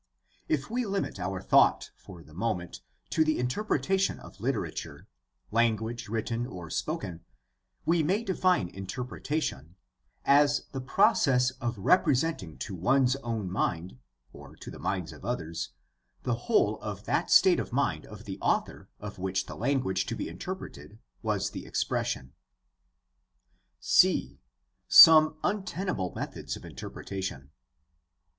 —If 0.57 0.71
we 0.71 0.83
limit 0.83 1.19
our 1.19 1.39
thought 1.43 1.91
for 1.95 2.23
the 2.23 2.33
moment 2.33 2.81
to 3.11 3.23
the 3.23 3.37
interpretation 3.37 4.19
of 4.19 4.39
literature, 4.41 5.05
language 5.51 6.09
written 6.09 6.47
or 6.47 6.71
spoken, 6.71 7.23
we 7.85 8.01
may 8.01 8.23
define 8.23 8.69
interpretation 8.69 9.75
as 10.25 10.65
the 10.71 10.81
process 10.81 11.51
of 11.51 11.77
re 11.77 11.97
presenting 11.97 12.57
to 12.61 12.73
one's 12.73 13.15
own 13.17 13.51
mind 13.51 13.99
(or 14.33 14.55
to 14.55 14.71
the 14.71 14.79
minds 14.79 15.13
of 15.13 15.23
others) 15.23 15.69
the 16.23 16.33
whole 16.49 16.79
of 16.81 17.03
that 17.03 17.29
state 17.29 17.59
of 17.59 17.71
mind 17.71 18.07
of 18.07 18.25
the 18.25 18.39
author 18.41 18.89
of 18.99 19.19
which 19.19 19.45
the 19.45 19.53
language 19.53 20.07
to 20.07 20.15
be 20.15 20.27
interpreted 20.29 20.97
was 21.21 21.51
the 21.51 21.67
expression 21.67 22.33
c) 23.79 24.39
Some 24.87 25.37
untenable 25.43 26.11
methods 26.15 26.55
of 26.55 26.65
interpretation. 26.65 27.51